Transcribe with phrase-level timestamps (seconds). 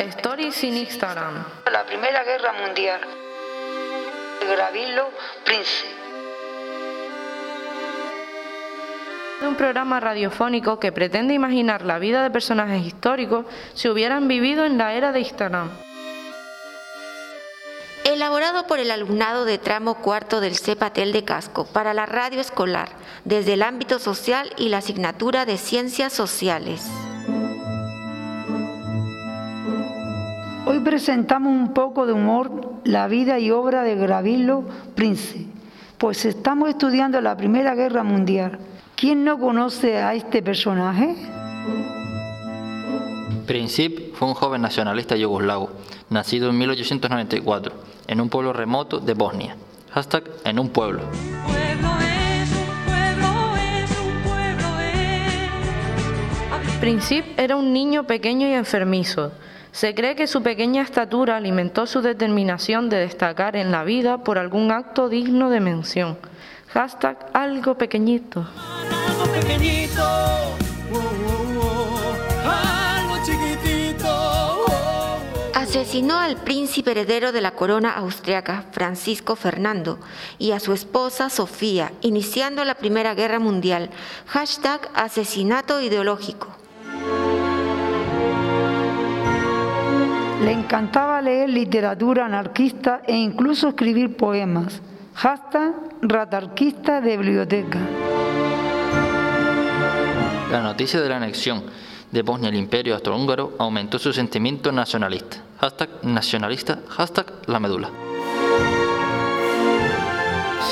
[0.00, 1.44] Stories sin Instagram.
[1.70, 3.00] La Primera Guerra Mundial.
[4.48, 5.10] Gravilo
[5.44, 5.84] Prince.
[9.46, 13.44] Un programa radiofónico que pretende imaginar la vida de personajes históricos
[13.74, 15.70] si hubieran vivido en la era de Instagram.
[18.04, 22.88] Elaborado por el alumnado de tramo cuarto del CEPATEL de Casco para la radio escolar,
[23.26, 26.88] desde el ámbito social y la asignatura de Ciencias Sociales.
[30.70, 34.62] Hoy presentamos un poco de humor la vida y obra de Gravilo
[34.94, 35.44] Prince,
[35.98, 38.60] pues estamos estudiando la Primera Guerra Mundial.
[38.94, 41.16] ¿Quién no conoce a este personaje?
[43.48, 45.70] Princip fue un joven nacionalista yugoslavo,
[46.08, 47.74] nacido en 1894,
[48.06, 49.56] en un pueblo remoto de Bosnia.
[49.90, 51.00] Hashtag en un pueblo.
[56.80, 59.32] Princip era un niño pequeño y enfermizo.
[59.72, 64.36] Se cree que su pequeña estatura alimentó su determinación de destacar en la vida por
[64.36, 66.18] algún acto digno de mención.
[66.68, 68.46] Hashtag algo pequeñito.
[69.08, 70.02] Algo pequeñito.
[70.02, 70.56] oh,
[70.94, 72.04] oh,
[72.44, 74.60] oh, algo chiquitito.
[75.54, 80.00] Asesinó al príncipe heredero de la corona austriaca, Francisco Fernando,
[80.38, 83.90] y a su esposa Sofía, iniciando la Primera Guerra Mundial.
[84.26, 86.59] Hashtag asesinato ideológico.
[90.42, 94.80] Le encantaba leer literatura anarquista e incluso escribir poemas.
[95.14, 97.78] Hashtag ratarquista de biblioteca.
[100.50, 101.62] La noticia de la anexión
[102.10, 105.36] de Bosnia al imperio austrohúngaro aumentó su sentimiento nacionalista.
[105.60, 107.90] Hashtag nacionalista, hashtag la medula.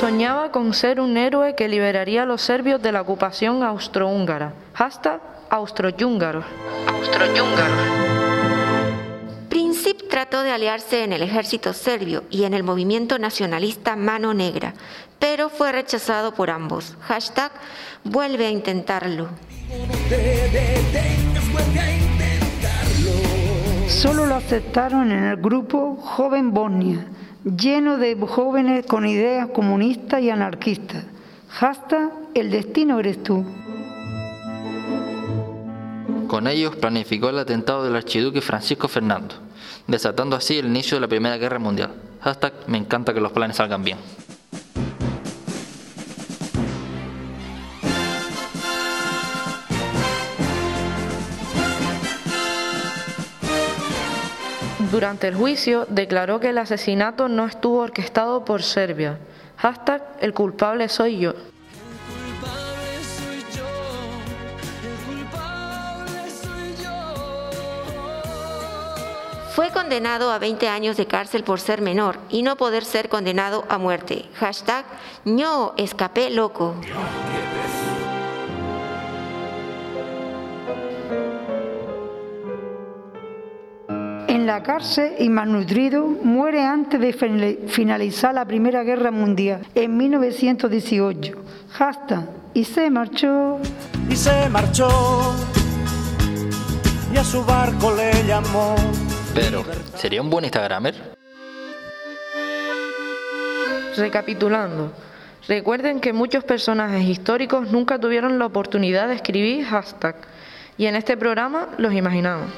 [0.00, 4.54] Soñaba con ser un héroe que liberaría a los serbios de la ocupación austrohúngara.
[4.72, 6.44] Hashtag austroyúngaros.
[6.86, 8.07] Austroyúngaros.
[10.08, 14.74] Trató de aliarse en el ejército serbio y en el movimiento nacionalista Mano Negra,
[15.18, 16.96] pero fue rechazado por ambos.
[17.00, 17.52] Hashtag
[18.04, 19.28] vuelve a intentarlo.
[23.88, 27.06] Solo lo aceptaron en el grupo Joven Bosnia,
[27.44, 31.04] lleno de jóvenes con ideas comunistas y anarquistas.
[31.48, 33.44] Hashtag el destino eres tú.
[36.28, 39.34] Con ellos planificó el atentado del archiduque Francisco Fernando,
[39.86, 41.90] desatando así el inicio de la Primera Guerra Mundial.
[42.20, 43.96] Hashtag me encanta que los planes salgan bien.
[54.92, 59.18] Durante el juicio declaró que el asesinato no estuvo orquestado por Serbia.
[59.56, 61.34] Hashtag el culpable soy yo.
[69.58, 73.64] Fue condenado a 20 años de cárcel por ser menor y no poder ser condenado
[73.68, 74.26] a muerte.
[74.36, 74.84] Hashtag
[75.24, 76.76] no escapé loco.
[84.28, 89.96] En la cárcel y malnutrido, muere antes de fin- finalizar la Primera Guerra Mundial en
[89.96, 91.34] 1918.
[91.72, 93.58] Hashtag y se marchó.
[94.10, 94.88] y se marchó
[97.12, 98.74] y a su barco le llamó.
[99.38, 100.96] Pedro, ¿sería un buen Instagramer?
[103.96, 104.92] Recapitulando,
[105.46, 110.16] recuerden que muchos personajes históricos nunca tuvieron la oportunidad de escribir hashtag
[110.76, 112.50] y en este programa los imaginamos.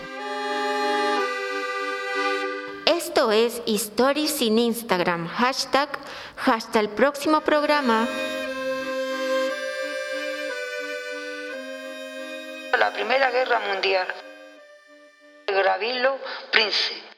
[2.86, 5.28] Esto es Stories sin Instagram.
[5.28, 5.90] Hashtag
[6.46, 8.08] hasta el próximo programa.
[12.78, 14.06] La Primera Guerra Mundial.
[15.50, 16.18] Gravilo
[16.50, 17.09] Prince.